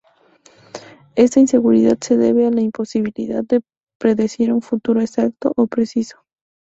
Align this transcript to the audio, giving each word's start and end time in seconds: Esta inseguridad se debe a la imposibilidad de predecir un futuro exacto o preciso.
Esta 1.13 1.39
inseguridad 1.39 1.95
se 2.01 2.17
debe 2.17 2.47
a 2.47 2.49
la 2.49 2.61
imposibilidad 2.61 3.43
de 3.43 3.61
predecir 3.99 4.51
un 4.51 4.63
futuro 4.63 4.99
exacto 4.99 5.53
o 5.55 5.67
preciso. 5.67 6.25